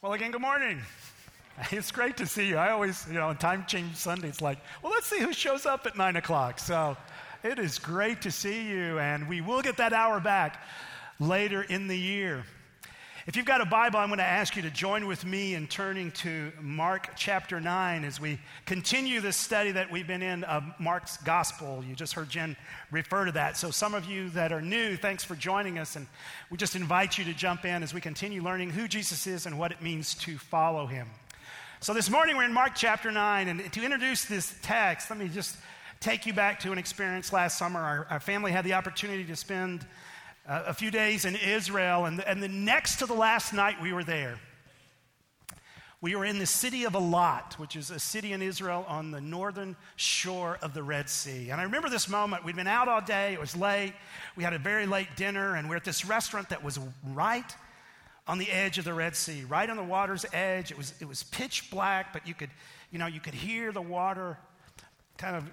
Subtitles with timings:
[0.00, 0.80] Well, again, good morning.
[1.72, 2.56] It's great to see you.
[2.56, 5.66] I always, you know, on Time Change Sunday, it's like, well, let's see who shows
[5.66, 6.60] up at 9 o'clock.
[6.60, 6.96] So
[7.42, 10.62] it is great to see you, and we will get that hour back
[11.18, 12.44] later in the year.
[13.28, 15.66] If you've got a Bible, I'm going to ask you to join with me in
[15.66, 20.64] turning to Mark chapter 9 as we continue this study that we've been in of
[20.78, 21.84] Mark's gospel.
[21.86, 22.56] You just heard Jen
[22.90, 23.58] refer to that.
[23.58, 25.94] So, some of you that are new, thanks for joining us.
[25.94, 26.06] And
[26.48, 29.58] we just invite you to jump in as we continue learning who Jesus is and
[29.58, 31.06] what it means to follow him.
[31.80, 33.48] So, this morning we're in Mark chapter 9.
[33.48, 35.58] And to introduce this text, let me just
[36.00, 37.78] take you back to an experience last summer.
[37.78, 39.84] Our, our family had the opportunity to spend
[40.48, 43.92] uh, a few days in Israel, and, and the next to the last night we
[43.92, 44.38] were there,
[46.00, 49.20] we were in the city of Eilat, which is a city in Israel on the
[49.20, 51.50] northern shore of the Red Sea.
[51.50, 52.44] And I remember this moment.
[52.44, 53.92] We'd been out all day, it was late.
[54.36, 56.78] We had a very late dinner, and we're at this restaurant that was
[57.12, 57.52] right
[58.28, 60.70] on the edge of the Red Sea, right on the water's edge.
[60.70, 62.50] It was, it was pitch black, but you could,
[62.92, 64.38] you know, you could hear the water
[65.16, 65.50] kind of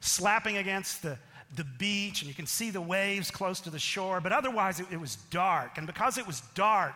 [0.00, 1.18] slapping against the,
[1.56, 4.86] the beach and you can see the waves close to the shore, but otherwise it,
[4.90, 5.78] it, was dark.
[5.78, 6.94] And because it was dark,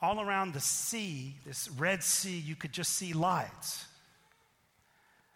[0.00, 3.86] all around the sea, this Red Sea, you could just see lights.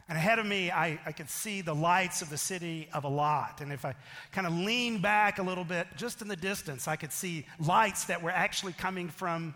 [0.09, 3.61] And ahead of me, I, I could see the lights of the city of Eilat.
[3.61, 3.95] And if I
[4.33, 8.05] kind of lean back a little bit, just in the distance, I could see lights
[8.07, 9.55] that were actually coming from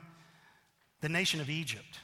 [1.01, 1.99] the nation of Egypt.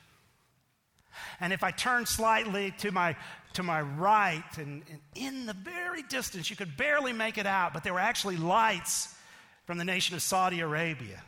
[1.41, 3.17] And if I turned slightly to my
[3.55, 7.75] to my right, and, and, in the very distance, you could barely make it out,
[7.75, 9.13] but there were actually lights
[9.67, 11.21] from the nation of Saudi Arabia.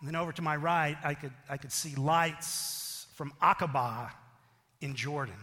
[0.00, 4.10] And then over to my right, I could, I could see lights from Aqaba
[4.80, 5.36] in Jordan.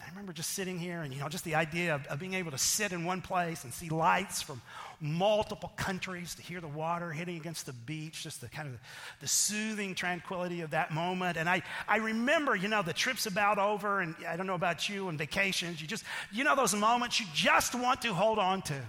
[0.00, 2.50] I remember just sitting here and, you know, just the idea of, of, being able
[2.50, 4.60] to sit in one place and see lights from
[5.00, 8.78] multiple countries, to hear the water hitting against the beach, just the kind of
[9.20, 11.36] the soothing tranquility of that moment.
[11.36, 14.88] And I, I remember, you know, the trip's about over, and I don't know about
[14.88, 18.62] you and vacations, you just, you know, those moments you just want to hold on
[18.62, 18.80] to.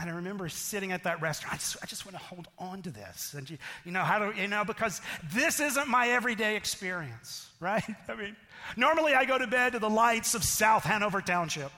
[0.00, 1.54] And I remember sitting at that restaurant.
[1.54, 3.34] I just, I just want to hold on to this.
[3.34, 4.64] And you, you know, how do you know?
[4.64, 5.00] Because
[5.32, 7.84] this isn't my everyday experience, right?
[8.08, 8.36] I mean,
[8.76, 11.72] normally I go to bed to the lights of South Hanover Township,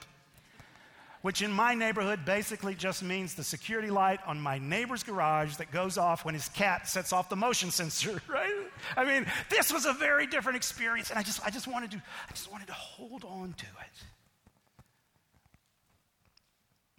[1.22, 5.70] which in my neighborhood basically just means the security light on my neighbor's garage that
[5.70, 8.54] goes off when his cat sets off the motion sensor, right?
[8.96, 11.98] I mean, this was a very different experience, and I just, I just wanted to,
[11.98, 14.04] I just wanted to hold on to it.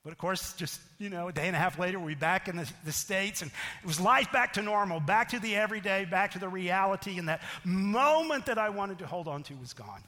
[0.03, 2.47] But of course, just, you know, a day and a half later, we'll be back
[2.47, 3.51] in the, the, States, and
[3.83, 7.29] it was life back to normal, back to the everyday, back to the reality, and
[7.29, 10.03] that moment that I wanted to hold on to was gone.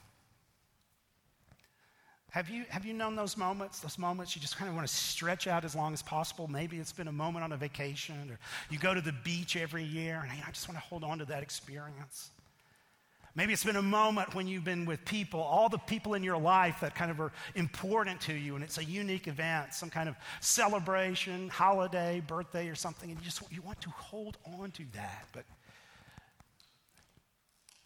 [2.34, 3.78] Have you, have you known those moments?
[3.78, 6.48] Those moments you just kind of want to stretch out as long as possible.
[6.48, 8.40] Maybe it's been a moment on a vacation, or
[8.70, 11.24] you go to the beach every year, and I just want to hold on to
[11.26, 12.32] that experience.
[13.36, 16.36] Maybe it's been a moment when you've been with people, all the people in your
[16.36, 20.08] life that kind of are important to you, and it's a unique event, some kind
[20.08, 24.82] of celebration, holiday, birthday, or something, and you just you want to hold on to
[24.94, 25.28] that.
[25.32, 25.44] But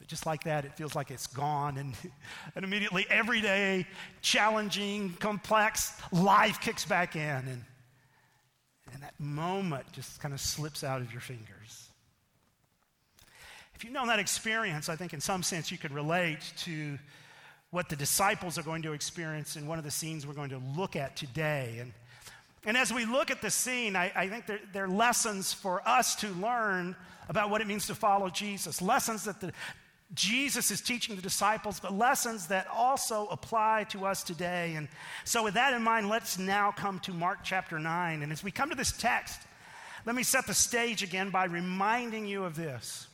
[0.09, 1.95] just like that, it feels like it's gone, and,
[2.57, 3.87] and immediately everyday,
[4.23, 7.65] challenging, complex life kicks back in, and,
[8.93, 11.91] and that moment just kind of slips out of your fingers.
[13.75, 16.99] If you've known that experience, I think in some sense you could relate to
[17.71, 20.61] what the disciples are going to experience in one of the scenes we're going to
[20.77, 21.77] look at today.
[21.81, 21.93] And,
[22.65, 25.87] and as we look at the scene, I, I think there, there, are lessons for
[25.87, 26.97] us to learn
[27.29, 28.81] about what it means to follow Jesus.
[28.81, 29.53] Lessons that the,
[30.15, 34.75] Jesus is teaching the disciples, but lessons that also apply to us today.
[34.75, 34.89] And
[35.25, 38.23] so, with that in mind, let's now come to Mark chapter 9.
[38.23, 39.41] And as we come to this text,
[40.07, 43.07] let me set the stage again by reminding you of this.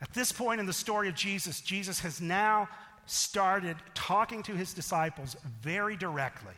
[0.00, 2.68] At this point in the story of Jesus, Jesus has now
[3.04, 6.54] started talking to his disciples very directly,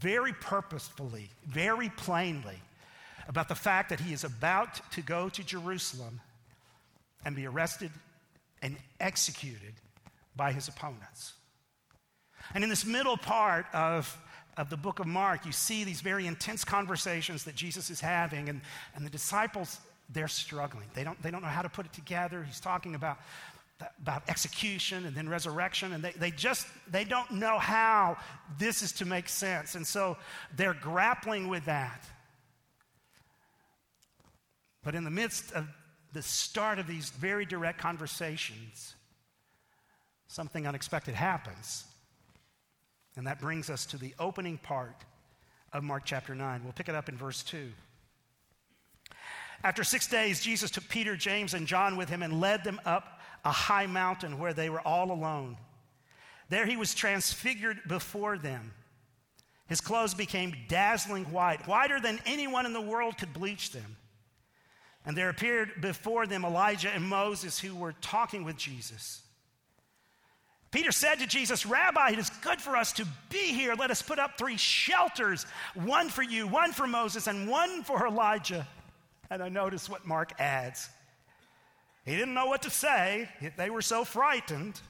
[0.00, 2.60] very purposefully, very plainly
[3.28, 6.20] about the fact that he is about to go to Jerusalem
[7.24, 7.90] and be arrested
[8.62, 9.74] and executed
[10.36, 11.34] by his opponents.
[12.54, 14.16] And in this middle part of,
[14.56, 18.48] of the book of Mark, you see these very intense conversations that Jesus is having,
[18.48, 18.60] and,
[18.94, 19.78] and the disciples
[20.10, 20.86] they're struggling.
[20.94, 22.42] They don't, they don't know how to put it together.
[22.42, 23.18] He's talking about,
[24.00, 28.16] about execution and then resurrection, and they, they just they don't know how
[28.58, 29.74] this is to make sense.
[29.74, 30.16] And so
[30.56, 32.04] they're grappling with that.
[34.84, 35.66] But in the midst of
[36.12, 38.94] the start of these very direct conversations,
[40.28, 41.84] something unexpected happens.
[43.16, 45.04] And that brings us to the opening part
[45.72, 46.62] of Mark chapter 9.
[46.64, 47.70] We'll pick it up in verse 2.
[49.64, 53.20] After six days, Jesus took Peter, James, and John with him and led them up
[53.44, 55.56] a high mountain where they were all alone.
[56.48, 58.72] There he was transfigured before them.
[59.66, 63.96] His clothes became dazzling white, whiter than anyone in the world could bleach them.
[65.04, 69.22] And there appeared before them Elijah and Moses who were talking with Jesus.
[70.70, 73.74] Peter said to Jesus, Rabbi, it is good for us to be here.
[73.74, 75.44] Let us put up three shelters
[75.74, 78.66] one for you, one for Moses, and one for Elijah.
[79.28, 80.88] And I notice what Mark adds.
[82.06, 84.80] He didn't know what to say, they were so frightened.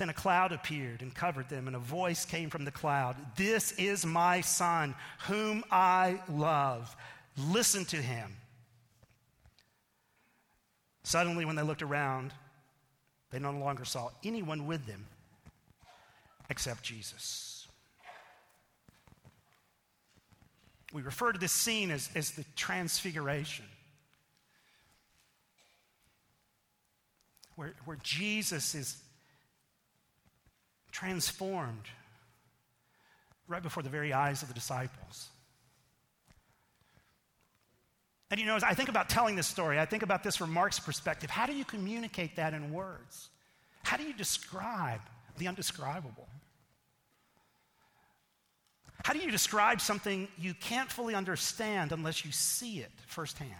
[0.00, 3.72] Then a cloud appeared and covered them, and a voice came from the cloud This
[3.72, 4.94] is my son,
[5.26, 6.96] whom I love.
[7.36, 8.34] Listen to him.
[11.02, 12.32] Suddenly, when they looked around,
[13.30, 15.04] they no longer saw anyone with them
[16.48, 17.68] except Jesus.
[20.94, 23.66] We refer to this scene as, as the transfiguration,
[27.56, 28.96] where, where Jesus is
[30.90, 31.88] transformed
[33.48, 35.28] right before the very eyes of the disciples.
[38.30, 40.52] And you know, as I think about telling this story, I think about this from
[40.52, 41.30] Mark's perspective.
[41.30, 43.28] How do you communicate that in words?
[43.82, 45.00] How do you describe
[45.38, 46.28] the undescribable?
[49.02, 53.50] How do you describe something you can't fully understand unless you see it firsthand?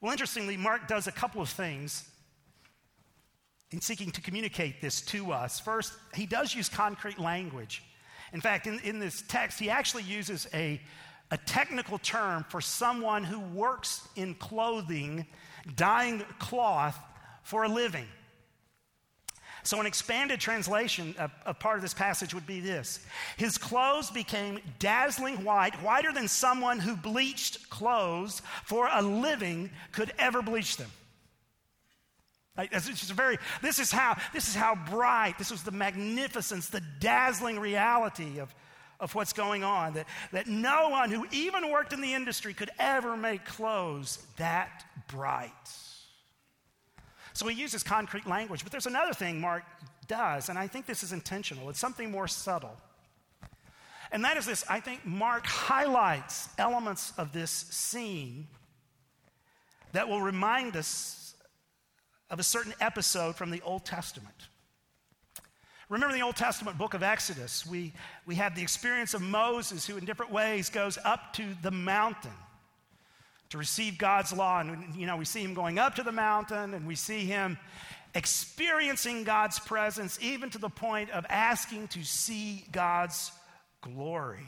[0.00, 2.08] Well, interestingly, Mark does a couple of things
[3.70, 5.60] in seeking to communicate this to us.
[5.60, 7.82] First, he does use concrete language.
[8.32, 10.80] In fact, in, in this text, he actually uses a,
[11.30, 15.26] a technical term for someone who works in clothing,
[15.76, 16.98] dyeing cloth
[17.42, 18.06] for a living.
[19.64, 23.04] So, an expanded translation of, of, part of this passage would be this
[23.36, 30.12] His clothes became dazzling white, whiter than someone who bleached clothes for a living could
[30.18, 30.90] ever bleach them.
[32.58, 36.82] It's just very, this is how, this is how bright, this was the magnificence, the
[36.98, 38.52] dazzling reality of,
[38.98, 39.94] of what's going on.
[39.94, 44.84] That, that no one who even worked in the industry could ever make clothes that
[45.06, 45.52] bright.
[47.32, 48.64] So he uses concrete language.
[48.64, 49.62] But there's another thing Mark
[50.08, 51.70] does, and I think this is intentional.
[51.70, 52.76] It's something more subtle.
[54.10, 58.48] And that is this I think Mark highlights elements of this scene
[59.92, 61.17] that will remind us
[62.30, 64.48] of a certain episode from the Old Testament.
[65.88, 67.66] Remember the Old Testament book of Exodus?
[67.66, 67.92] We,
[68.26, 72.30] we have the experience of Moses, who in different ways goes up to the mountain
[73.48, 74.60] to receive God's law.
[74.60, 77.56] And, you know, we see him going up to the mountain and we see him
[78.14, 83.32] experiencing God's presence, even to the point of asking to see God's
[83.80, 84.46] glory.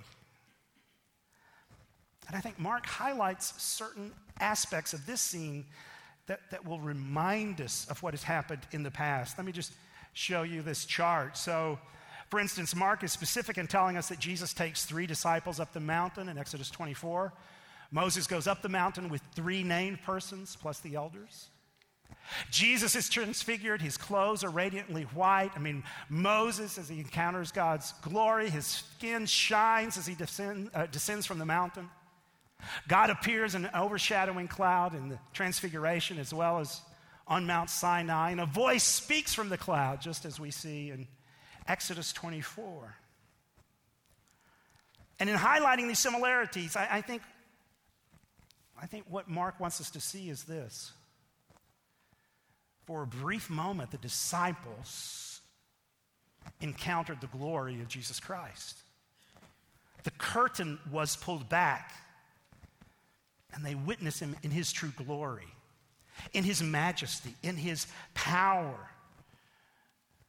[2.28, 5.64] And I think Mark highlights certain aspects of this scene
[6.30, 9.36] that, that will remind us of what has happened in the past.
[9.36, 9.72] Let me just
[10.12, 11.36] show you this chart.
[11.36, 11.76] So,
[12.28, 15.80] for instance, Mark is specific in telling us that Jesus takes three disciples up the
[15.80, 17.32] mountain in Exodus 24.
[17.90, 21.48] Moses goes up the mountain with three named persons plus the elders.
[22.52, 23.82] Jesus is transfigured.
[23.82, 25.50] His clothes are radiantly white.
[25.56, 30.86] I mean, Moses, as he encounters God's glory, his skin shines as he descend, uh,
[30.86, 31.90] descends from the mountain.
[32.88, 36.80] God appears in an overshadowing cloud in the transfiguration as well as
[37.26, 41.06] on Mount Sinai, and a voice speaks from the cloud, just as we see in
[41.68, 42.96] Exodus 24.
[45.20, 47.22] And in highlighting these similarities, I, I, think,
[48.80, 50.92] I think what Mark wants us to see is this.
[52.86, 55.40] For a brief moment, the disciples
[56.60, 58.78] encountered the glory of Jesus Christ.
[60.02, 61.92] The curtain was pulled back
[63.54, 65.46] and they witness him in his true glory,
[66.32, 68.90] in his majesty, in his power.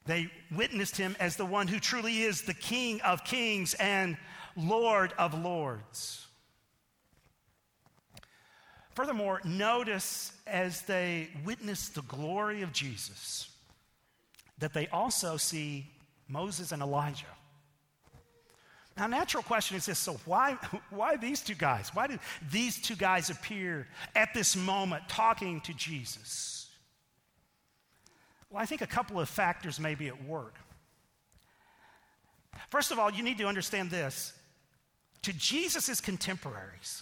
[0.05, 4.17] They witnessed him as the one who truly is the King of kings and
[4.55, 6.27] Lord of lords.
[8.95, 13.49] Furthermore, notice as they witness the glory of Jesus
[14.59, 15.87] that they also see
[16.27, 17.25] Moses and Elijah.
[19.01, 20.59] Now, natural question is this so, why,
[20.91, 21.89] why these two guys?
[21.91, 22.19] Why did
[22.51, 26.69] these two guys appear at this moment talking to Jesus?
[28.51, 30.53] Well, I think a couple of factors may be at work.
[32.69, 34.33] First of all, you need to understand this
[35.23, 37.01] to Jesus' contemporaries,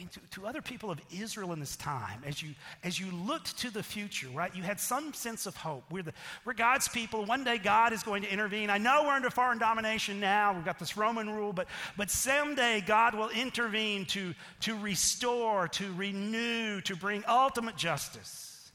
[0.00, 3.58] mean, to, to, other people of Israel in this time, as you, as you looked
[3.58, 5.84] to the future, right, you had some sense of hope.
[5.90, 6.14] We're, the,
[6.46, 7.26] we're God's people.
[7.26, 8.70] One day God is going to intervene.
[8.70, 10.54] I know we're under foreign domination now.
[10.54, 15.92] We've got this Roman rule, but, but someday God will intervene to, to restore, to
[15.92, 18.72] renew, to bring ultimate justice.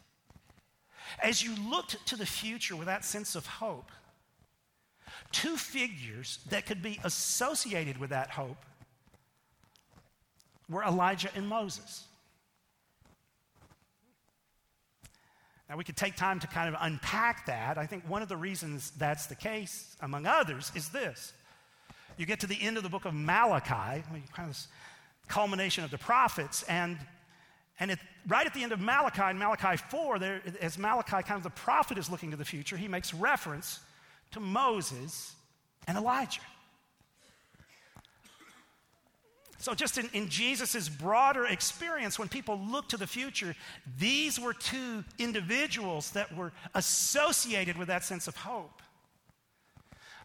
[1.24, 3.92] As you looked to the future with that sense of hope,
[5.32, 8.64] two figures that could be associated with that hope
[10.70, 12.06] were Elijah and Moses.
[15.70, 17.78] Now, we could take time to kind of unpack that.
[17.78, 21.34] I think one of the reasons that's the case, among others, is this.
[22.18, 24.04] You get to the end of the book of Malachi,
[24.34, 24.58] kind of
[25.28, 26.98] culmination of the prophets, and,
[27.80, 31.38] and it, right at the end of Malachi, in Malachi 4, there, as Malachi, kind
[31.38, 33.80] of the prophet, is looking to the future, he makes reference
[34.32, 35.36] to Moses
[35.88, 36.42] and Elijah.
[39.66, 43.56] So, just in, in Jesus' broader experience, when people look to the future,
[43.98, 48.84] these were two individuals that were associated with that sense of hope.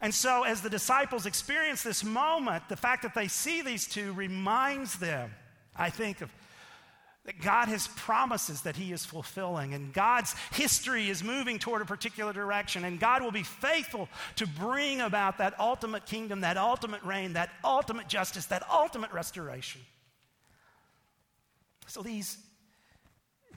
[0.03, 4.13] And so, as the disciples experience this moment, the fact that they see these two
[4.13, 5.31] reminds them,
[5.75, 6.31] I think, of
[7.27, 11.85] that God has promises that He is fulfilling, and God's history is moving toward a
[11.85, 17.03] particular direction, and God will be faithful to bring about that ultimate kingdom, that ultimate
[17.03, 19.83] reign, that ultimate justice, that ultimate restoration.
[21.87, 22.39] So these,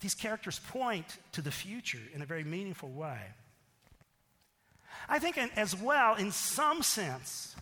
[0.01, 3.20] these characters point to the future in a very meaningful way.
[5.08, 7.55] I think, as well, in some sense,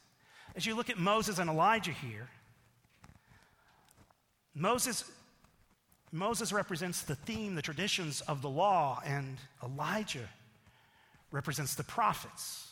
[0.56, 2.30] as you look at Moses and Elijah here,
[4.54, 5.10] Moses
[6.12, 10.28] Moses represents the theme, the traditions of the law, and Elijah
[11.32, 12.68] represents the prophets.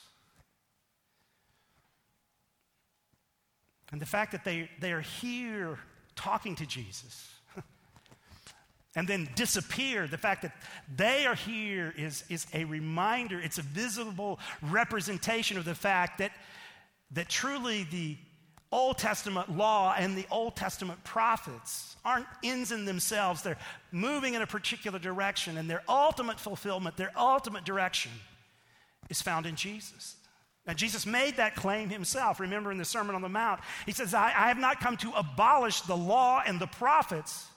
[3.91, 5.79] And the fact that they, they are here
[6.15, 7.29] talking to Jesus
[8.95, 10.53] and then disappear, the fact that
[10.93, 16.31] they are here is, is a reminder, it's a visible representation of the fact that,
[17.11, 18.17] that truly the
[18.71, 23.41] Old Testament law and the Old Testament prophets aren't ends in themselves.
[23.41, 23.57] They're
[23.91, 28.11] moving in a particular direction, and their ultimate fulfillment, their ultimate direction,
[29.09, 30.15] is found in Jesus.
[30.67, 32.39] Now, Jesus made that claim himself.
[32.39, 35.11] Remember in the Sermon on the Mount, he says, I, I have not come to
[35.13, 37.47] abolish the law and the prophets.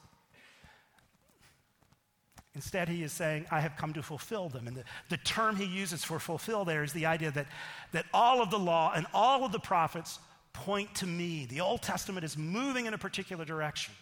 [2.54, 4.66] Instead, he is saying, I have come to fulfill them.
[4.66, 7.48] And the, the term he uses for fulfill there is the idea that,
[7.92, 10.18] that all of the law and all of the prophets
[10.52, 11.46] point to me.
[11.46, 13.94] The Old Testament is moving in a particular direction.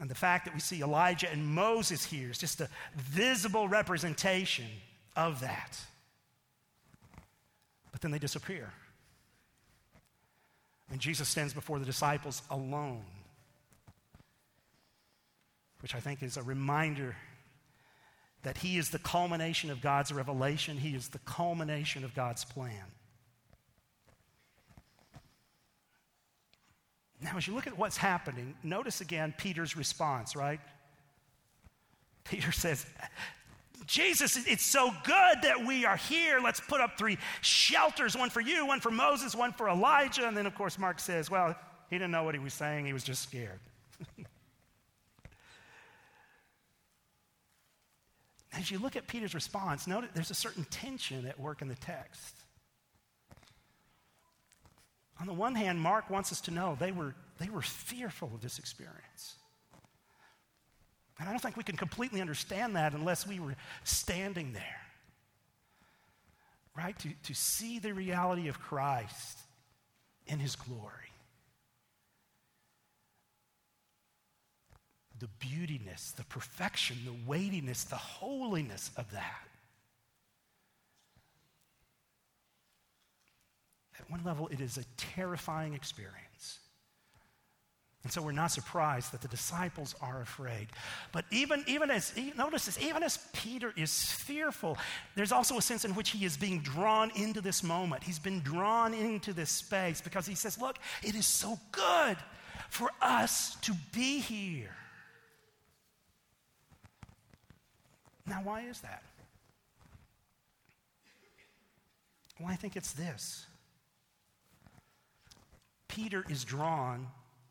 [0.00, 4.66] And the fact that we see Elijah and Moses here is just a visible representation
[5.14, 5.78] of that.
[7.92, 8.72] But then they disappear.
[10.90, 13.04] And Jesus stands before the disciples alone,
[15.80, 17.16] which I think is a reminder
[18.42, 22.84] that he is the culmination of God's revelation, he is the culmination of God's plan.
[27.22, 30.60] Now, as you look at what's happening, notice again Peter's response, right?
[32.24, 32.84] Peter says,
[33.86, 36.40] Jesus, it's so good that we are here.
[36.40, 40.26] Let's put up three shelters one for you, one for Moses, one for Elijah.
[40.26, 41.56] And then, of course, Mark says, well,
[41.90, 43.60] he didn't know what he was saying, he was just scared.
[48.54, 51.74] As you look at Peter's response, notice there's a certain tension at work in the
[51.76, 52.41] text.
[55.22, 58.40] On the one hand, Mark wants us to know they were, they were fearful of
[58.40, 59.36] this experience.
[61.20, 64.80] And I don't think we can completely understand that unless we were standing there,
[66.76, 66.98] right?
[66.98, 69.38] To, to see the reality of Christ
[70.26, 70.90] in his glory.
[75.20, 79.46] The beautiness, the perfection, the weightiness, the holiness of that.
[84.02, 86.58] At one level, it is a terrifying experience.
[88.04, 90.68] And so we're not surprised that the disciples are afraid.
[91.12, 94.76] But even, even as, notice this, even as Peter is fearful,
[95.14, 98.02] there's also a sense in which he is being drawn into this moment.
[98.02, 102.16] He's been drawn into this space because he says, Look, it is so good
[102.70, 104.74] for us to be here.
[108.26, 109.04] Now, why is that?
[112.40, 113.46] Well, I think it's this
[115.92, 117.06] Peter is drawn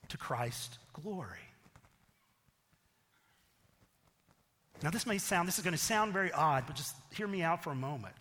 [0.09, 1.37] to Christ's glory.
[4.81, 7.43] Now, this may sound, this is going to sound very odd, but just hear me
[7.43, 8.15] out for a moment.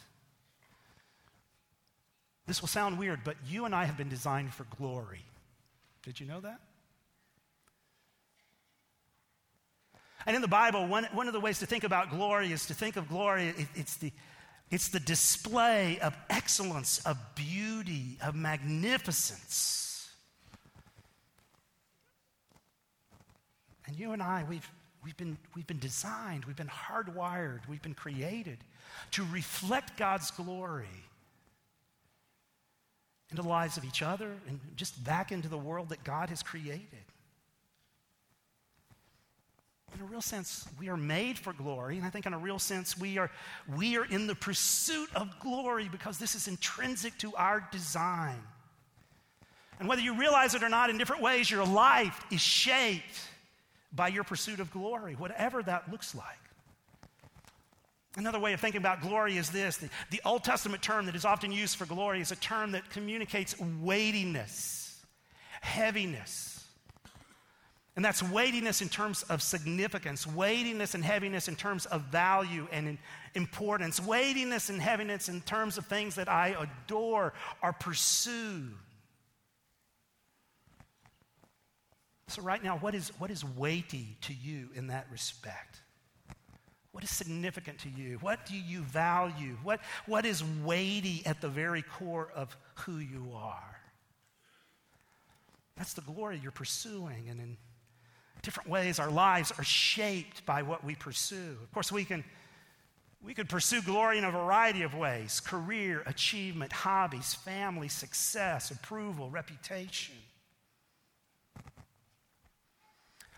[2.47, 5.25] This will sound weird, but you and I have been designed for glory.
[6.03, 6.61] Did you know that?
[10.27, 12.75] And in the Bible, one, one of the ways to think about glory is to
[12.75, 14.13] think of glory, it, it's, the,
[14.71, 19.87] it's the display of excellence, of beauty, of magnificence.
[23.91, 24.71] And you and I, we've,
[25.05, 28.59] we've, been, we've been designed, we've been hardwired, we've been created
[29.11, 30.87] to reflect God's glory
[33.31, 36.41] into the lives of each other and just back into the world that God has
[36.41, 36.87] created.
[39.97, 42.61] In a real sense, we are made for glory, and I think in a real
[42.61, 43.29] sense, we are,
[43.77, 48.39] we are in the pursuit of glory because this is intrinsic to our design.
[49.81, 53.19] And whether you realize it or not, in different ways, your life is shaped
[53.93, 56.39] by your pursuit of glory, whatever that looks like.
[58.17, 61.25] Another way of thinking about glory is this the, the, Old Testament term that is
[61.25, 65.01] often used for glory is a term that communicates weightiness,
[65.61, 66.51] heaviness.
[67.97, 72.99] And that's weightiness in terms of significance, weightiness and heaviness in terms of value and
[73.35, 77.33] importance, weightiness and heaviness in terms of things that I adore
[77.63, 78.69] or pursue.
[82.31, 85.81] So, right now, what is, what is weighty to you in that respect?
[86.93, 88.19] What is significant to you?
[88.21, 89.57] What do you value?
[89.65, 93.81] What, what is weighty at the very core of who you are?
[95.77, 97.29] That's the glory you're pursuing.
[97.29, 97.57] And in
[98.43, 101.57] different ways, our lives are shaped by what we pursue.
[101.61, 102.23] Of course, we can.
[103.23, 109.31] We could pursue glory in a variety of ways career, achievement, hobbies, family, success, approval,
[109.31, 110.15] reputation.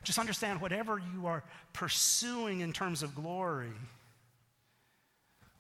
[0.03, 3.73] Just understand whatever you are pursuing in terms of glory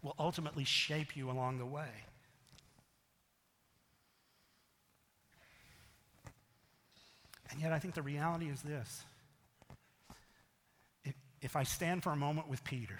[0.02, 1.88] will ultimately shape you along the way.
[7.50, 9.04] And yet, I think the reality is this.
[11.04, 12.98] If, if I stand for a moment with Peter,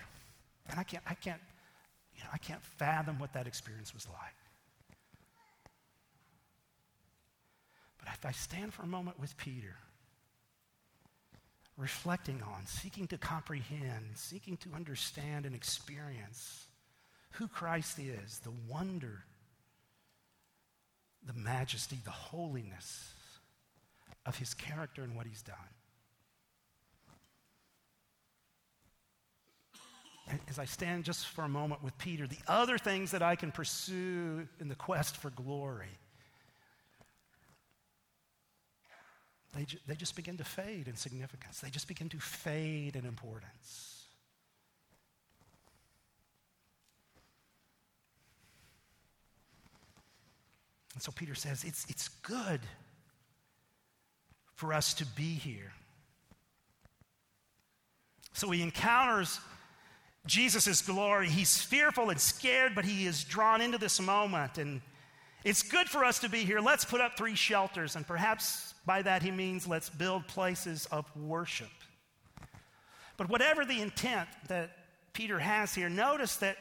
[0.69, 1.41] and I can't, I can't,
[2.15, 4.35] you know, I can't fathom what that experience was like.
[7.99, 9.75] But if I stand for a moment with Peter,
[11.77, 16.67] reflecting on, seeking to comprehend, seeking to understand and experience
[17.33, 19.25] who Christ is, the wonder,
[21.27, 23.15] the majesty, the holiness
[24.27, 25.57] of his character and what he's done.
[30.49, 33.51] As I stand just for a moment with Peter, the other things that I can
[33.51, 35.89] pursue in the quest for glory
[39.55, 41.61] they, ju- they just begin to fade in significance.
[41.61, 44.07] They just begin to fade in importance.
[50.95, 52.61] And so Peter says, it's, it's good
[54.55, 55.73] for us to be here.
[58.33, 59.41] So he encounters
[60.27, 61.29] Jesus' glory.
[61.29, 64.59] He's fearful and scared, but he is drawn into this moment.
[64.59, 64.81] And
[65.45, 66.61] it's good for us to be here.
[66.61, 71.05] Let's put up three shelters, and perhaps by that, he means let's build places of
[71.17, 71.71] worship.
[73.17, 74.71] But whatever the intent that
[75.13, 76.57] Peter has here, notice that,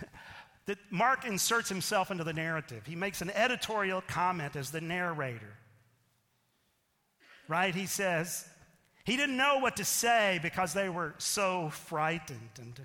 [0.66, 2.84] that Mark inserts himself into the narrative.
[2.86, 5.54] He makes an editorial comment as the narrator.
[7.48, 7.74] Right?
[7.74, 8.46] He says,
[9.04, 12.50] he didn't know what to say because they were so frightened.
[12.60, 12.78] And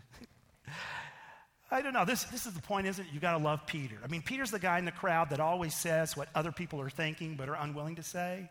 [1.73, 2.05] I don't know.
[2.05, 3.11] This, this is the point, isn't it?
[3.11, 3.95] You got to love Peter.
[4.03, 6.89] I mean, Peter's the guy in the crowd that always says what other people are
[6.89, 8.47] thinking but are unwilling to say.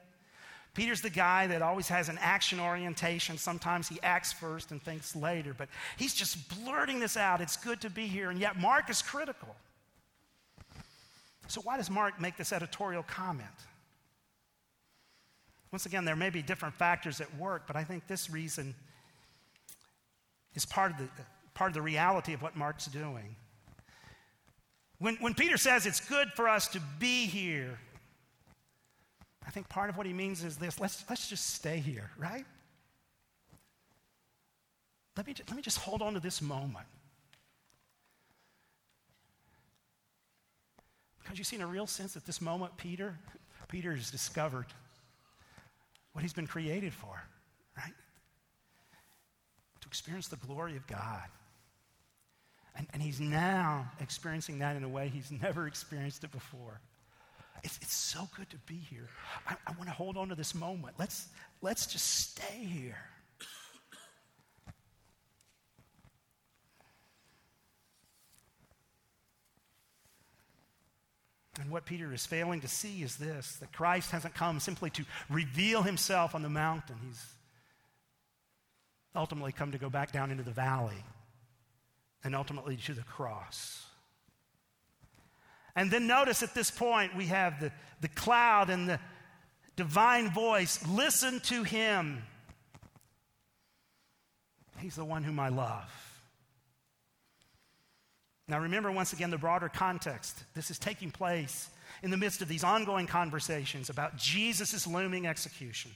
[0.74, 3.38] Peter's the guy that always has an action orientation.
[3.38, 7.40] Sometimes he acts first and thinks later, but he's just blurting this out.
[7.40, 8.30] It's good to be here.
[8.30, 9.54] And yet, Mark is critical.
[11.46, 13.46] So, why does Mark make this editorial comment?
[15.70, 18.74] Once again, there may be different factors at work, but I think this reason
[20.54, 21.08] is part of the,
[21.54, 23.36] part of the reality of what Mark's doing.
[24.98, 27.78] When, when Peter says it's good for us to be here,
[29.46, 32.44] I think part of what he means is this let's, let's just stay here, right?
[35.16, 36.86] Let me, let me just hold on to this moment.
[41.22, 43.16] Because you see, in a real sense, at this moment, Peter,
[43.68, 44.66] Peter has discovered
[46.12, 47.22] what he's been created for,
[47.76, 47.94] right?
[49.80, 51.28] To experience the glory of God.
[52.92, 56.80] And, he's now experiencing that in a way he's never experienced it before.
[57.64, 59.08] It's, it's so good to be here.
[59.46, 60.96] I, I want to hold on to this moment.
[60.98, 61.28] Let's,
[61.60, 62.98] let's just stay here.
[71.60, 75.04] And what Peter is failing to see is this that Christ hasn't come simply to
[75.30, 76.96] reveal himself on the mountain.
[77.06, 77.24] He's,
[79.14, 81.04] ultimately come to go back down into the valley
[82.24, 83.84] and ultimately to the cross.
[85.74, 89.00] And then notice at this point we have the, the cloud and the
[89.76, 90.84] divine voice.
[90.86, 92.22] Listen to him.
[94.78, 95.90] He's the one whom I love.
[98.48, 100.44] Now, remember once again the broader context.
[100.54, 101.70] This is taking place
[102.02, 105.92] in the midst of these ongoing conversations about Jesus' looming execution.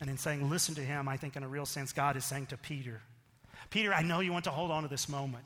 [0.00, 2.46] And in saying, listen to him, I think in a real sense, God is saying
[2.46, 3.00] to Peter,
[3.70, 5.44] Peter, I know you want to hold on to this moment.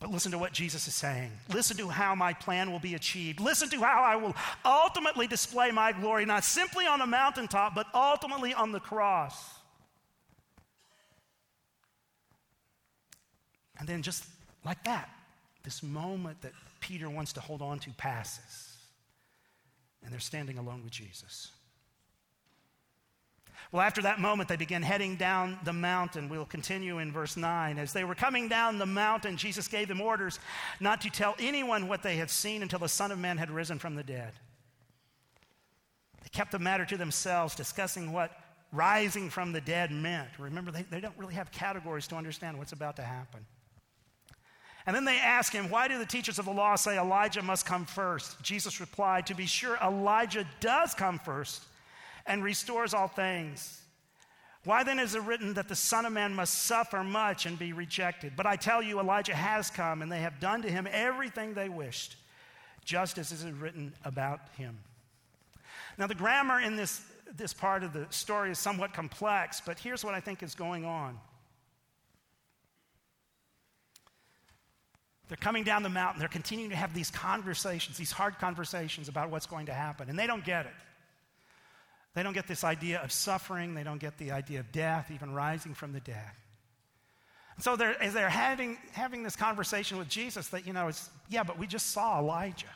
[0.00, 1.30] But listen to what Jesus is saying.
[1.52, 3.38] Listen to how my plan will be achieved.
[3.38, 7.86] Listen to how I will ultimately display my glory, not simply on a mountaintop, but
[7.94, 9.36] ultimately on the cross.
[13.78, 14.24] And then, just
[14.64, 15.10] like that,
[15.64, 18.76] this moment that Peter wants to hold on to passes.
[20.02, 21.50] And they're standing alone with Jesus.
[23.72, 26.28] Well, after that moment, they began heading down the mountain.
[26.28, 27.78] We'll continue in verse 9.
[27.78, 30.40] As they were coming down the mountain, Jesus gave them orders
[30.80, 33.78] not to tell anyone what they had seen until the Son of Man had risen
[33.78, 34.32] from the dead.
[36.22, 38.32] They kept the matter to themselves, discussing what
[38.72, 40.30] rising from the dead meant.
[40.38, 43.46] Remember, they, they don't really have categories to understand what's about to happen.
[44.86, 47.66] And then they ask him, Why do the teachers of the law say Elijah must
[47.66, 48.40] come first?
[48.42, 51.64] Jesus replied, To be sure, Elijah does come first
[52.30, 53.82] and restores all things.
[54.64, 57.72] Why then is it written that the Son of Man must suffer much and be
[57.72, 58.34] rejected?
[58.36, 61.68] But I tell you, Elijah has come, and they have done to him everything they
[61.68, 62.16] wished,
[62.84, 64.78] just as is written about him.
[65.98, 67.02] Now, the grammar in this,
[67.36, 70.84] this part of the story is somewhat complex, but here's what I think is going
[70.84, 71.18] on.
[75.26, 76.20] They're coming down the mountain.
[76.20, 80.18] They're continuing to have these conversations, these hard conversations about what's going to happen, and
[80.18, 80.72] they don't get it.
[82.20, 83.72] They don't get this idea of suffering.
[83.72, 86.30] They don't get the idea of death, even rising from the dead.
[87.54, 91.08] And so they're, as they're having, having this conversation with Jesus, that, you know, it's,
[91.30, 92.66] yeah, but we just saw Elijah.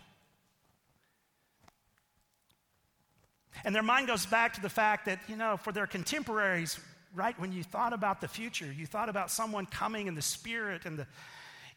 [3.67, 6.81] And their mind goes back to the fact that, you know, for their contemporaries,
[7.15, 10.87] right, when you thought about the future, you thought about someone coming in the spirit
[10.87, 11.07] and the,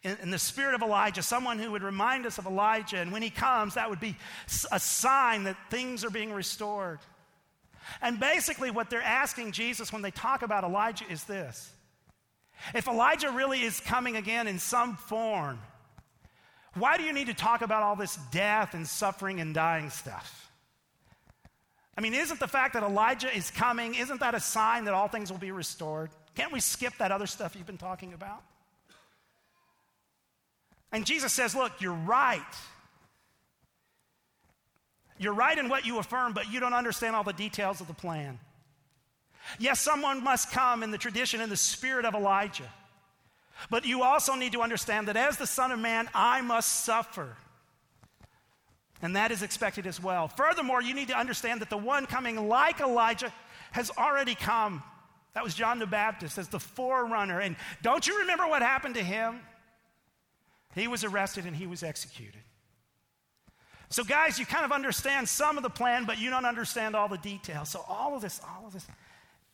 [0.03, 2.99] in, in, the spirit of Elijah, someone who would remind us of Elijah.
[2.99, 4.15] And when he comes, that would be
[4.71, 6.99] a sign that things are being restored.
[8.02, 11.71] And basically, what they're asking Jesus when they talk about Elijah is this
[12.73, 15.60] If Elijah really is coming again in some form,
[16.76, 20.52] why do you need to talk about all this death and suffering and dying stuff?
[21.97, 25.08] I mean, isn't the fact that Elijah is coming, isn't that a sign that all
[25.08, 26.12] things will be restored?
[26.36, 28.43] Can't we skip that other stuff you've been talking about?
[30.91, 32.41] And Jesus says, Look, you're right.
[35.17, 37.93] You're right in what you affirm, but you don't understand all the details of the
[37.93, 38.39] plan.
[39.60, 42.71] Yes, someone must come in the tradition and the spirit of Elijah.
[43.69, 47.36] But you also need to understand that as the Son of Man, I must suffer.
[49.01, 50.27] And that is expected as well.
[50.27, 53.34] Furthermore, you need to understand that the one coming like Elijah
[53.71, 54.84] has already come.
[55.34, 57.39] That was John the Baptist as the forerunner.
[57.39, 59.39] And don't you remember what happened to him?
[60.73, 62.41] He was arrested and he was executed.
[63.89, 67.08] So, guys, you kind of understand some of the plan, but you don't understand all
[67.08, 67.69] the details.
[67.69, 68.86] So, all of this, all of this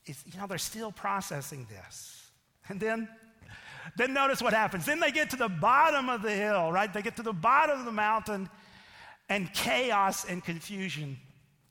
[0.06, 2.32] is, you know, they're still processing this.
[2.68, 3.08] And then,
[3.96, 4.86] then notice what happens.
[4.86, 6.92] Then they get to the bottom of the hill, right?
[6.92, 8.50] They get to the bottom of the mountain,
[9.30, 11.18] and chaos and confusion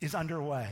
[0.01, 0.69] is underway.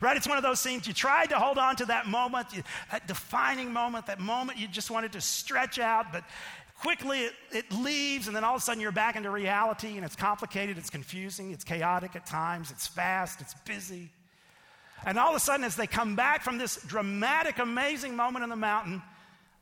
[0.00, 0.16] Right?
[0.16, 2.46] It's one of those scenes you tried to hold on to that moment,
[2.92, 6.22] that defining moment, that moment you just wanted to stretch out, but
[6.80, 10.04] quickly it, it, leaves, and then all of a sudden you're back into reality, and
[10.04, 14.10] it's complicated, it's confusing, it's chaotic at times, it's fast, it's busy.
[15.04, 18.48] And all of a sudden, as they come back from this dramatic, amazing moment on
[18.48, 19.02] the mountain,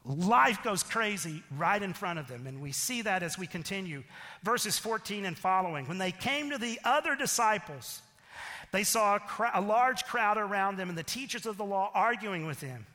[0.04, 2.46] life goes crazy right in front of them.
[2.46, 4.02] And we see that as we continue.
[4.42, 5.86] Verses 14 and following.
[5.86, 8.02] When they came to the other disciples,
[8.72, 11.90] they saw a, cr- a large crowd around them and the teachers of the law
[11.94, 12.86] arguing with them.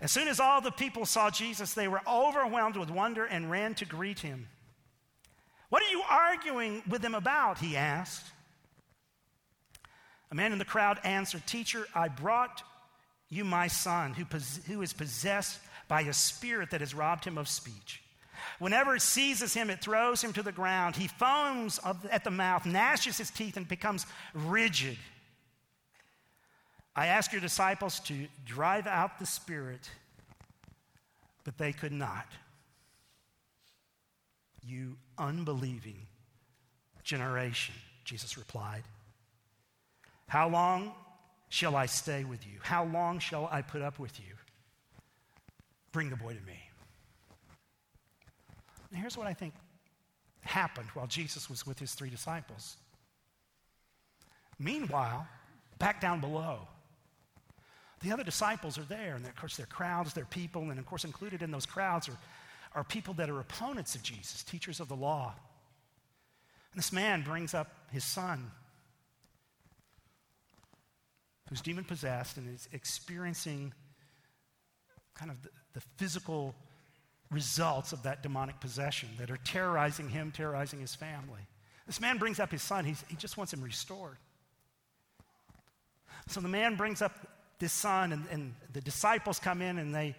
[0.00, 3.74] As soon as all the people saw Jesus, they were overwhelmed with wonder and ran
[3.74, 4.48] to greet him.
[5.68, 7.58] What are you arguing with them about?
[7.58, 8.26] He asked.
[10.30, 12.62] A man in the crowd answered, Teacher, I brought
[13.28, 17.36] you my son who, pos- who is possessed by a spirit that has robbed him
[17.36, 18.02] of speech.
[18.58, 20.96] Whenever it seizes him, it throws him to the ground.
[20.96, 21.78] He foams
[22.10, 24.96] at the mouth, gnashes his teeth, and becomes rigid.
[26.94, 29.88] I asked your disciples to drive out the spirit,
[31.44, 32.26] but they could not.
[34.66, 36.06] You unbelieving
[37.02, 37.74] generation,
[38.04, 38.82] Jesus replied.
[40.26, 40.92] How long
[41.48, 42.58] shall I stay with you?
[42.62, 44.34] How long shall I put up with you?
[45.92, 46.60] Bring the boy to me.
[48.90, 49.54] And here's what I think
[50.42, 52.76] happened while Jesus was with his three disciples.
[54.58, 55.26] Meanwhile,
[55.78, 56.68] back down below,
[58.02, 61.04] the other disciples are there, and of course, they're crowds, they're people, and of course,
[61.04, 62.16] included in those crowds are,
[62.74, 65.34] are people that are opponents of Jesus, teachers of the law.
[66.72, 68.50] And this man brings up his son,
[71.48, 73.74] who's demon possessed and is experiencing
[75.14, 76.54] kind of the, the physical
[77.30, 81.42] results of that demonic possession that are terrorizing him, terrorizing his family.
[81.86, 84.16] This man brings up his son, He's, he just wants him restored.
[86.28, 87.12] So the man brings up
[87.60, 90.16] this son, and, and the disciples come in and they,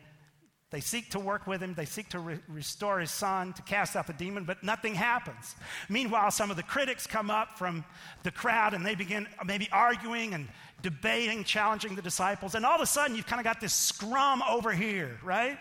[0.70, 1.74] they seek to work with him.
[1.74, 5.56] They seek to re- restore his son, to cast out the demon, but nothing happens.
[5.90, 7.84] Meanwhile, some of the critics come up from
[8.24, 10.48] the crowd and they begin maybe arguing and
[10.82, 12.56] debating, challenging the disciples.
[12.56, 15.58] And all of a sudden, you've kind of got this scrum over here, right?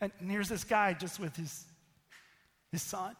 [0.00, 1.64] And here's this guy just with his,
[2.70, 3.16] his son.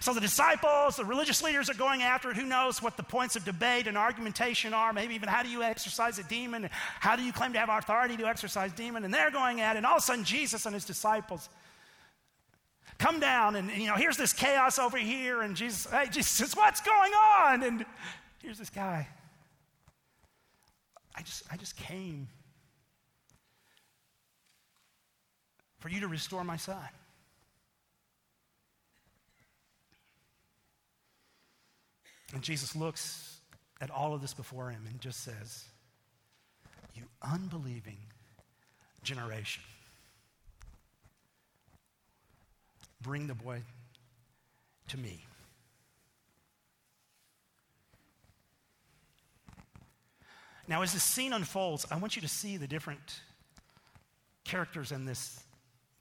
[0.00, 2.36] So the disciples, the religious leaders are going after it.
[2.36, 4.92] Who knows what the points of debate and argumentation are?
[4.92, 6.68] Maybe even how do you exorcise a demon?
[6.72, 9.04] How do you claim to have authority to exorcise demon?
[9.04, 9.78] And they're going at it.
[9.78, 11.48] And all of a sudden, Jesus and his disciples
[12.98, 15.40] come down, and you know, here's this chaos over here.
[15.42, 17.62] And Jesus, hey, Jesus says, what's going on?
[17.62, 17.86] And
[18.42, 19.08] here's this guy.
[21.16, 22.28] I just, I just came
[25.78, 26.76] for you to restore my son.
[32.32, 33.38] And Jesus looks
[33.80, 35.64] at all of this before him and just says,
[36.94, 37.98] You unbelieving
[39.02, 39.62] generation,
[43.02, 43.62] bring the boy
[44.88, 45.24] to me.
[50.68, 53.20] Now, as this scene unfolds, I want you to see the different
[54.44, 55.42] characters in this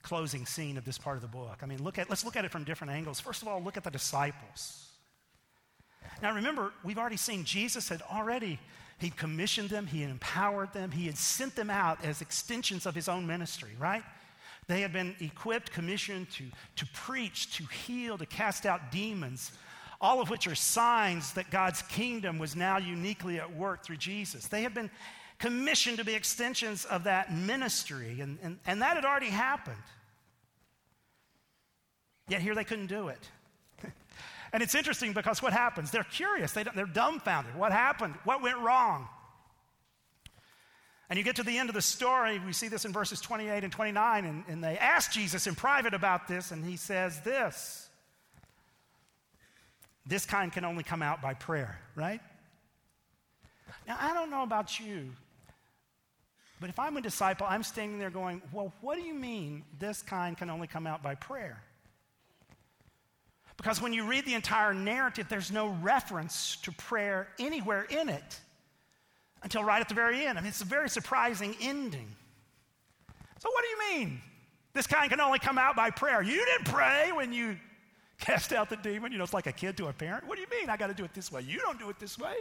[0.04, 1.60] closing scene of this part of the book.
[1.64, 3.20] I mean, look at, let's look at it from different angles.
[3.20, 4.89] First of all, look at the disciples.
[6.22, 8.60] Now remember, we've already seen Jesus had already,
[8.98, 13.08] he commissioned them, he empowered them, he had sent them out as extensions of his
[13.08, 14.04] own ministry, right?
[14.68, 16.46] They had been equipped, commissioned to,
[16.76, 19.52] to preach, to heal, to cast out demons,
[20.00, 24.48] all of which are signs that God's kingdom was now uniquely at work through Jesus.
[24.48, 24.92] They had been
[25.40, 29.76] commissioned to be extensions of that ministry, and, and, and that had already happened.
[32.28, 33.28] Yet here they couldn't do it.
[34.52, 35.92] And it's interesting because what happens?
[35.92, 37.56] They're curious, they they're dumbfounded.
[37.56, 38.16] What happened?
[38.24, 39.08] What went wrong?
[41.10, 43.64] And you get to the end of the story, we see this in verses 28
[43.64, 47.90] and 29, and, and they ask Jesus in private about this, and he says this
[50.06, 52.22] This kind can only come out by prayer, right?
[53.88, 55.10] Now, I don't know about you,
[56.60, 60.04] but if I'm a disciple, I'm standing there going, Well, what do you mean this
[60.04, 61.64] kind can only come out by prayer?
[63.60, 68.40] Because when you read the entire narrative, there's no reference to prayer anywhere in it
[69.44, 70.38] until right at the very end.
[70.38, 72.08] I mean, it's a very surprising ending.
[73.40, 74.22] So, what do you mean?
[74.74, 76.22] This kind can only come out by prayer.
[76.22, 77.58] You didn't pray when you
[78.22, 79.12] cast out the demon.
[79.12, 80.26] You know, it's like a kid to a parent.
[80.26, 81.42] What do you mean I got to do it this way?
[81.42, 82.36] You don't do it this way.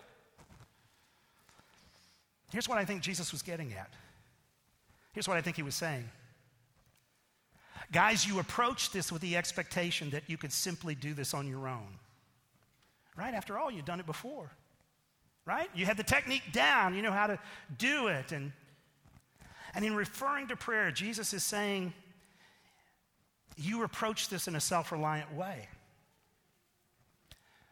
[2.53, 3.91] Here's what I think Jesus was getting at.
[5.15, 6.09] Here's what I think he was saying.
[7.91, 11.69] Guys, you approach this with the expectation that you could simply do this on your
[11.69, 11.99] own.
[13.17, 13.35] Right?
[13.35, 14.51] After all, you've done it before.
[15.47, 15.69] Right?
[15.75, 17.39] You had the technique down, you know how to
[17.79, 18.33] do it.
[18.33, 18.53] And,
[19.75, 21.95] and in referring to prayer, Jesus is saying,
[23.57, 25.69] you approach this in a self reliant way.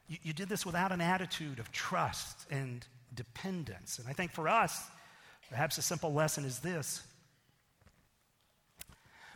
[0.08, 3.98] You, you did this without an attitude of trust and dependence.
[3.98, 4.82] And I think for us,
[5.48, 7.02] perhaps a simple lesson is this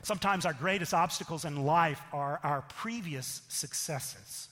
[0.03, 4.49] Sometimes our greatest obstacles in life are our previous successes.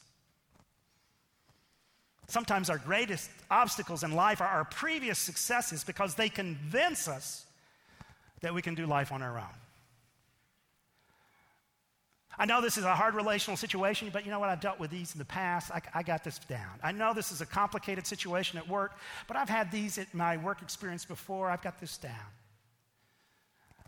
[2.27, 7.47] Sometimes our greatest obstacles in life are our previous successes because they convince us
[8.43, 9.57] that we can do life on our own.
[12.41, 14.49] I know this is a hard relational situation, but you know what?
[14.49, 15.73] I've dealt with these in the past.
[15.73, 16.79] I, I, got this down.
[16.85, 18.93] I know this is a complicated situation at work,
[19.27, 21.51] but I've had these at my work experience before.
[21.51, 22.13] I've got this down.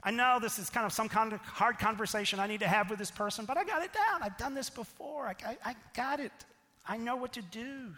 [0.03, 2.89] I know this is kind of some kind of hard conversation I need to have
[2.89, 4.23] with this person, but I got it down.
[4.23, 5.27] I've done this before.
[5.27, 6.33] I, I, I got it.
[6.87, 7.93] I know what to do.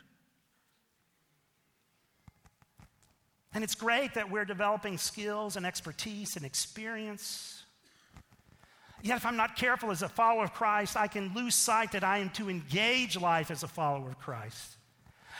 [3.54, 7.64] And it's great that we're developing skills and expertise and experience.
[9.02, 12.04] Yet, if I'm not careful as a follower of Christ, I can lose sight that
[12.04, 14.76] I am to engage life as a follower of Christ.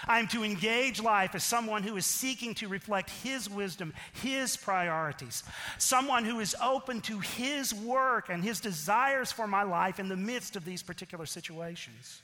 [0.07, 4.57] I am to engage life as someone who is seeking to reflect His wisdom, His
[4.57, 5.45] priorities,
[5.79, 10.17] someone who is open to His work and His desires for my life in the
[10.17, 12.23] midst of these particular situations.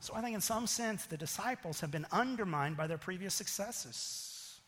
[0.00, 4.58] So I think, in some sense, the disciples have been undermined by their previous successes.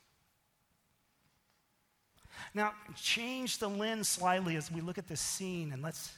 [2.55, 6.13] Now, change the lens slightly as we look at this scene, and let's,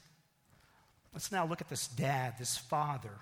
[1.15, 3.19] let's now look at this dad, this father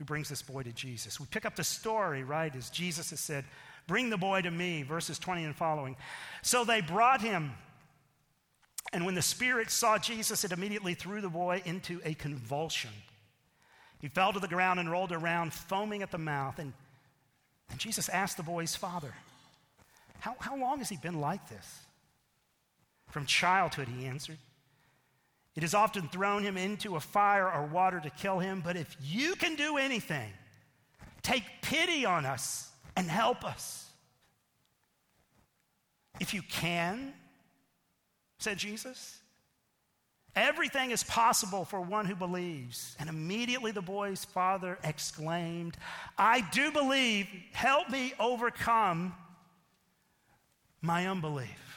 [0.00, 1.20] who brings this boy to Jesus.
[1.20, 3.44] We pick up the story, right, as Jesus has said,
[3.86, 5.94] Bring the boy to me, verses 20 and following.
[6.40, 7.52] So they brought him.
[8.94, 12.90] And when the Spirit saw Jesus, it immediately threw the boy into a convulsion.
[14.00, 16.58] He fell to the ground and rolled around, foaming at the mouth.
[16.58, 16.72] And,
[17.68, 19.12] and Jesus asked the boy's father,
[20.20, 21.80] how, how long has he been like this?
[23.10, 24.38] From childhood, he answered.
[25.56, 28.96] It has often thrown him into a fire or water to kill him, but if
[29.02, 30.30] you can do anything,
[31.22, 33.90] take pity on us and help us.
[36.20, 37.14] If you can,
[38.38, 39.18] said Jesus,
[40.36, 42.94] everything is possible for one who believes.
[43.00, 45.76] And immediately the boy's father exclaimed,
[46.16, 49.14] I do believe, help me overcome
[50.80, 51.69] my unbelief.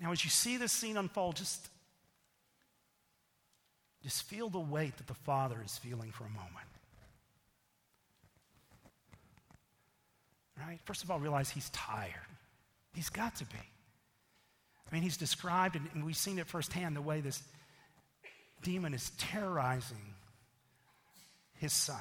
[0.00, 1.68] Now, as you see this scene unfold, just,
[4.02, 6.52] just feel the weight that the Father is feeling for a moment.
[10.58, 10.78] Right?
[10.84, 12.12] First of all, realize he's tired.
[12.94, 13.56] He's got to be.
[13.56, 17.42] I mean, he's described, and we've seen it firsthand, the way this
[18.62, 20.14] demon is terrorizing
[21.58, 21.96] his son.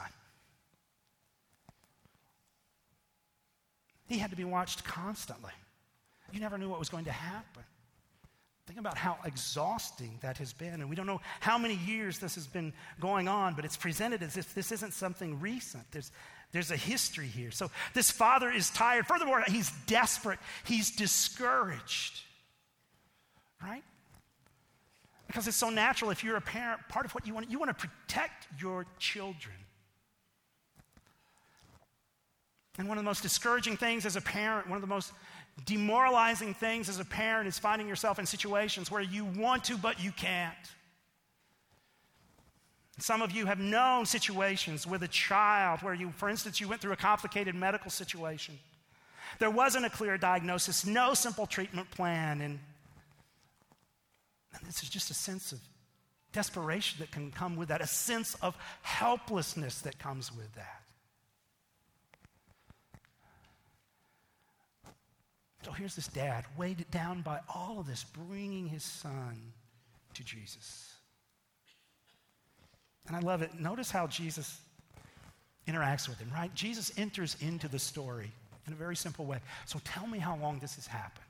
[4.07, 5.51] He had to be watched constantly.
[6.31, 7.63] You never knew what was going to happen.
[8.67, 10.73] Think about how exhausting that has been.
[10.73, 14.21] And we don't know how many years this has been going on, but it's presented
[14.21, 15.86] as if this isn't something recent.
[15.91, 16.12] There's,
[16.51, 17.49] there's a history here.
[17.49, 19.08] So this father is tired.
[19.08, 22.19] Furthermore, he's desperate, he's discouraged.
[23.63, 23.84] Right?
[25.27, 27.69] Because it's so natural if you're a parent, part of what you want, you want
[27.69, 29.56] to protect your children.
[32.77, 35.12] And one of the most discouraging things as a parent, one of the most
[35.65, 40.02] demoralizing things as a parent is finding yourself in situations where you want to, but
[40.04, 40.56] you can't.
[43.00, 46.82] Some of you have known situations with a child where you, for instance, you went
[46.82, 48.58] through a complicated medical situation.
[49.39, 52.60] There wasn't a clear diagnosis, no simple treatment plan, and,
[54.54, 55.60] and this is just a sense of
[56.32, 60.82] desperation that can come with that, a sense of helplessness that comes with that.
[65.67, 69.51] So here's this dad, weighed down by all of this, bringing his son
[70.13, 70.93] to Jesus.
[73.06, 73.53] And I love it.
[73.60, 74.62] Notice how Jesus
[75.67, 76.53] interacts with him, right?
[76.56, 78.32] Jesus enters into the story
[78.65, 79.39] in a very simple way.
[79.65, 81.25] So tell me how long this has happened.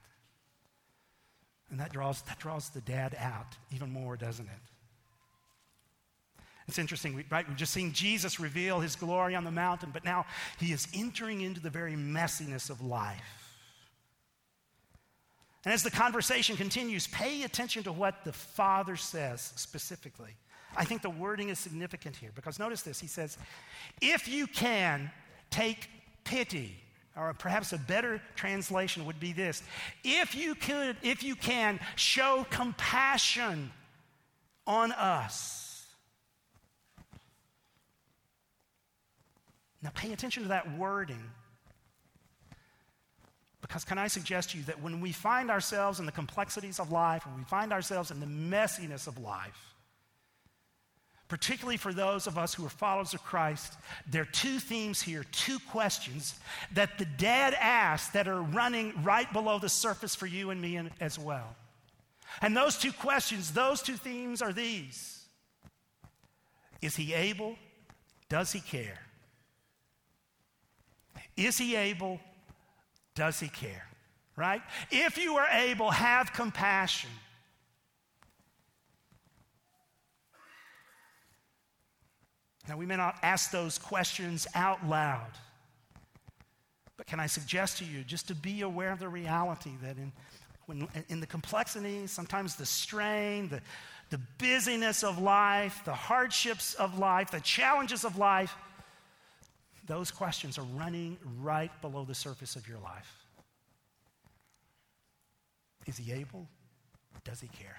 [1.72, 4.62] And that draws, that draws the dad out even more, doesn't it?
[6.68, 7.48] It's interesting, right?
[7.48, 10.28] We've just seen Jesus reveal his glory on the mountain, but now
[10.60, 13.37] he is entering into the very messiness of life.
[15.66, 20.36] And as the conversation continues, pay attention to what the Father says specifically.
[20.76, 23.00] I think the wording is significant here because notice this.
[23.00, 23.38] He says,
[24.02, 25.12] If you can,
[25.50, 25.90] take
[26.24, 26.76] pity.
[27.16, 29.64] Or perhaps a better translation would be this
[30.04, 33.72] if you could, if you can, show compassion
[34.68, 35.86] on us.
[39.82, 41.24] Now, pay attention to that wording
[43.62, 46.92] because, can I suggest to you that when we find ourselves in the complexities of
[46.92, 49.76] life, when we find ourselves in the messiness of life,
[51.28, 53.74] particularly for those of us who are followers of Christ,
[54.10, 56.36] there are two themes here, two questions
[56.74, 60.80] that the dad asked that are running right below the surface for you and me
[61.02, 61.56] as well.
[62.42, 65.26] And those two questions, those two themes are these
[66.82, 67.56] Is he able?
[68.30, 69.00] Does he care?
[71.36, 72.20] Is he able?
[73.18, 73.84] Does he care?
[74.36, 74.62] Right?
[74.92, 77.10] If you are able, have compassion.
[82.70, 85.32] Now, we may not ask those questions out loud,
[86.96, 90.12] but can I suggest to you just to be aware of the reality that in,
[90.68, 93.62] when, in the complexity, sometimes the strain, the,
[94.12, 98.56] the busyness of life, the hardships of life, the challenges of life,
[99.88, 103.26] those questions are running right below the surface of your life.
[105.86, 106.48] Is he able?
[107.24, 107.78] Does he care?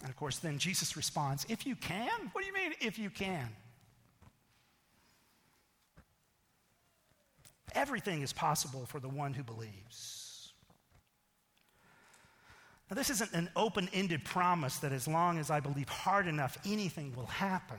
[0.00, 2.30] And of course, then Jesus responds, If you can?
[2.32, 3.48] What do you mean, if you can?
[7.74, 10.17] Everything is possible for the one who believes.
[12.90, 16.56] Now, this isn't an open ended promise that as long as I believe hard enough,
[16.64, 17.78] anything will happen.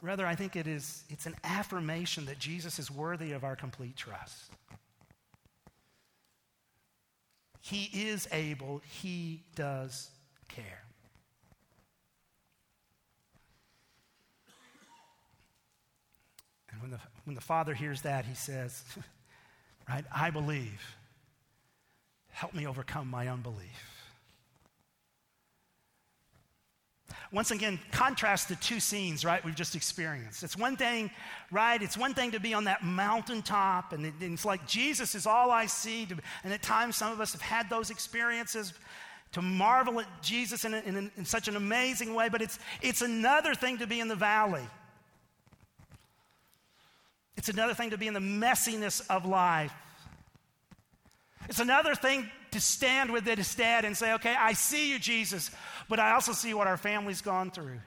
[0.00, 3.96] Rather, I think it is, it's an affirmation that Jesus is worthy of our complete
[3.96, 4.50] trust.
[7.60, 10.10] He is able, He does
[10.48, 10.82] care.
[16.72, 18.82] And when the, when the Father hears that, He says,
[19.88, 20.80] Right, I believe.
[22.32, 23.92] Help me overcome my unbelief.
[27.32, 30.42] once again, contrast the two scenes, right, we've just experienced.
[30.42, 31.10] It's one thing,
[31.50, 31.80] right?
[31.80, 35.64] It's one thing to be on that mountaintop, and, it's like Jesus is all I
[35.64, 36.06] see.
[36.44, 38.74] And at times, some of us have had those experiences
[39.32, 43.54] to marvel at Jesus in, in, in such an amazing way, but it's, it's another
[43.54, 44.66] thing to be in the valley.
[47.38, 49.72] It's another thing to be in the messiness of life.
[51.52, 55.50] It's another thing to stand with it instead and say, okay, I see you, Jesus,
[55.86, 57.78] but I also see what our family's gone through.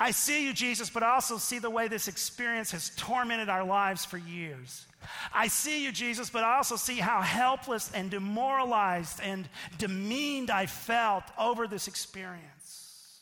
[0.00, 3.64] I see you, Jesus, but I also see the way this experience has tormented our
[3.64, 4.86] lives for years.
[5.30, 10.64] I see you, Jesus, but I also see how helpless and demoralized and demeaned I
[10.64, 13.20] felt over this experience.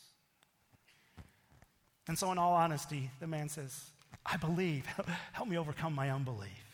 [2.07, 3.77] And so, in all honesty, the man says,
[4.25, 4.85] I believe.
[5.33, 6.64] Help me overcome my unbelief.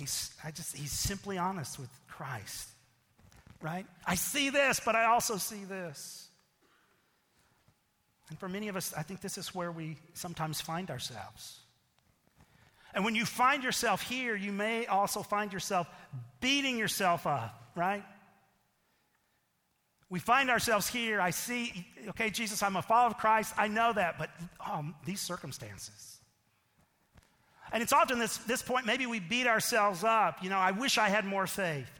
[0.00, 2.68] He's, I just, he's simply honest with Christ,
[3.60, 3.84] right?
[4.06, 6.26] I see this, but I also see this.
[8.30, 11.58] And for many of us, I think this is where we sometimes find ourselves.
[12.94, 15.86] And when you find yourself here, you may also find yourself
[16.40, 18.04] beating yourself up, right?
[20.08, 21.20] We find ourselves here.
[21.20, 23.52] I see, okay, Jesus, I'm a follower of Christ.
[23.58, 24.30] I know that, but
[24.66, 26.09] um, these circumstances.
[27.72, 30.42] And it's often this, this point, maybe we beat ourselves up.
[30.42, 31.90] You know, I wish I had more faith.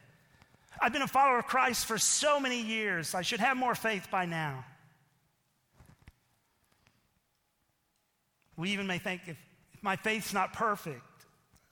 [0.81, 3.15] I've been a follower of Christ for so many years.
[3.15, 4.65] I should have more faith by now.
[8.57, 9.37] We even may think if,
[9.73, 11.03] if my faith's not perfect,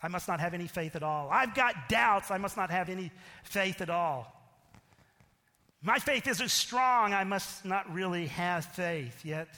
[0.03, 1.29] I must not have any faith at all.
[1.31, 3.11] I've got doubts, I must not have any
[3.43, 4.33] faith at all.
[5.83, 9.25] My faith isn't strong, I must not really have faith.
[9.25, 9.49] Yet,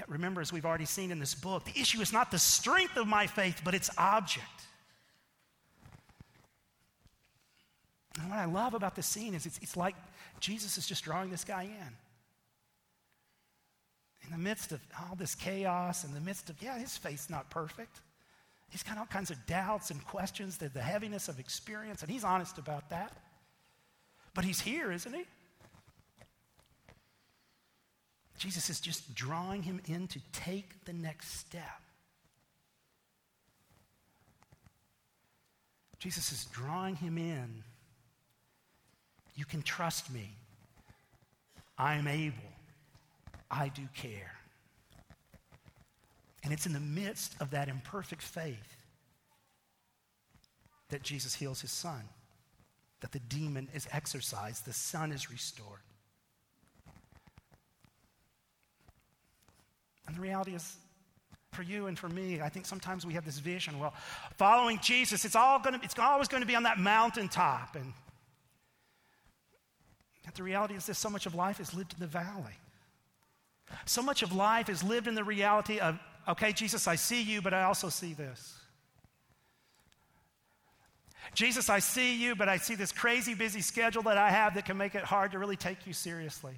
[0.00, 2.96] Yet remember, as we've already seen in this book, the issue is not the strength
[2.96, 4.46] of my faith, but its object.
[8.18, 9.94] And what I love about this scene is it's, it's like
[10.38, 11.96] Jesus is just drawing this guy in.
[14.24, 17.50] In the midst of all this chaos, in the midst of, yeah, his faith's not
[17.50, 18.00] perfect.
[18.70, 22.24] He's got all kinds of doubts and questions, the, the heaviness of experience, and he's
[22.24, 23.12] honest about that.
[24.32, 25.24] But he's here, isn't he?
[28.40, 31.82] Jesus is just drawing him in to take the next step.
[35.98, 37.62] Jesus is drawing him in.
[39.34, 40.30] You can trust me.
[41.76, 42.38] I am able.
[43.50, 44.32] I do care.
[46.42, 48.86] And it's in the midst of that imperfect faith
[50.88, 52.08] that Jesus heals his son,
[53.00, 55.80] that the demon is exorcised, the son is restored.
[60.10, 60.76] And the reality is,
[61.52, 63.78] for you and for me, I think sometimes we have this vision.
[63.78, 63.94] Well,
[64.36, 67.76] following Jesus, it's all going to, it's always going to be on that mountaintop.
[67.76, 67.92] And
[70.24, 72.58] yet the reality is this: so much of life is lived in the valley.
[73.86, 75.96] So much of life is lived in the reality of,
[76.26, 78.56] okay, Jesus, I see you, but I also see this.
[81.34, 84.64] Jesus, I see you, but I see this crazy busy schedule that I have that
[84.64, 86.54] can make it hard to really take you seriously.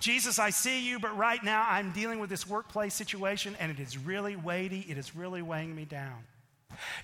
[0.00, 3.80] Jesus, I see you, but right now I'm dealing with this workplace situation and it
[3.80, 4.86] is really weighty.
[4.88, 6.24] It is really weighing me down.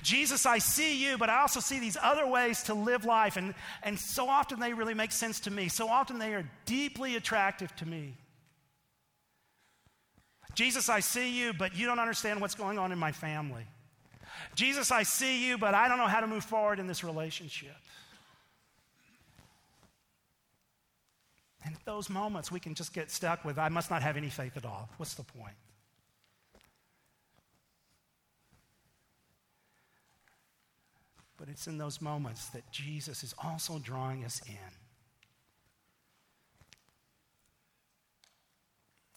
[0.03, 3.55] Jesus, I see you, but I also see these other ways to live life, and,
[3.83, 5.68] and so often they really make sense to me.
[5.68, 8.14] So often they are deeply attractive to me.
[10.55, 13.64] Jesus, I see you, but you don't understand what's going on in my family.
[14.55, 17.75] Jesus, I see you, but I don't know how to move forward in this relationship.
[21.65, 24.29] And at those moments, we can just get stuck with, I must not have any
[24.29, 24.89] faith at all.
[24.97, 25.55] What's the point?
[31.37, 34.55] But it's in those moments that Jesus is also drawing us in.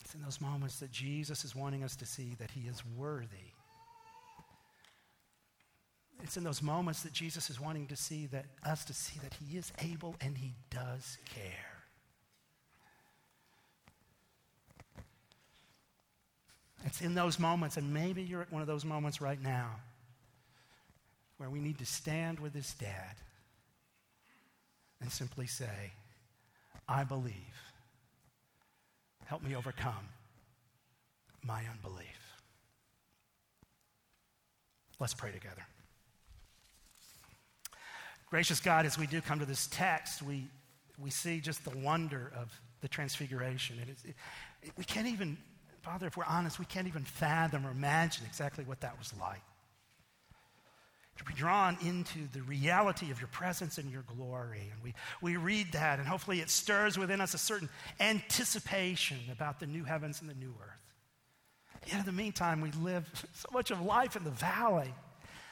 [0.04, 3.54] It's in those moments that Jesus is wanting us to see that he is worthy.
[6.24, 9.36] it's in those moments that Jesus is wanting to see that us to see that
[9.36, 11.75] he is able and he does care.
[16.86, 19.72] It's in those moments, and maybe you're at one of those moments right now,
[21.38, 23.16] where we need to stand with his dad
[25.02, 25.92] and simply say,
[26.88, 27.34] I believe.
[29.26, 30.08] Help me overcome
[31.44, 32.06] my unbelief.
[35.00, 35.66] Let's pray together.
[38.30, 40.48] Gracious God, as we do come to this text, we,
[41.00, 43.78] we see just the wonder of the transfiguration.
[43.82, 44.16] It,
[44.64, 45.38] it, we can't even,
[45.86, 49.44] Father, if we're honest, we can't even fathom or imagine exactly what that was like.
[51.20, 54.72] To be drawn into the reality of your presence and your glory.
[54.74, 57.70] And we, we read that, and hopefully it stirs within us a certain
[58.00, 60.96] anticipation about the new heavens and the new earth.
[61.86, 64.92] Yet in the meantime, we live so much of life in the valley.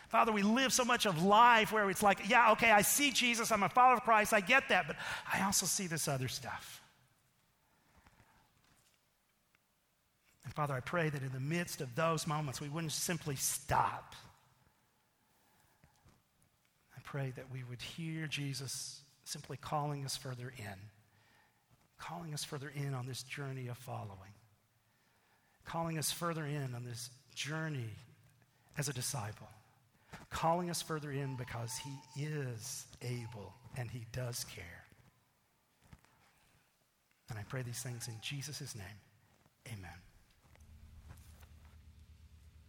[0.10, 3.52] Father, we live so much of life where it's like, yeah, okay, I see Jesus,
[3.52, 4.96] I'm a follower of Christ, I get that, but
[5.32, 6.83] I also see this other stuff.
[10.46, 14.16] And Father, I pray that in the midst of those moments, we wouldn't simply stop.
[16.98, 20.76] I pray that we would hear Jesus simply calling us further in,
[21.98, 24.34] calling us further in on this journey of following
[25.66, 27.90] calling us further in on this journey
[28.78, 29.50] as a disciple,
[30.30, 34.84] calling us further in because He is able and He does care.
[37.30, 38.86] And I pray these things in Jesus' name.
[39.68, 40.13] Amen.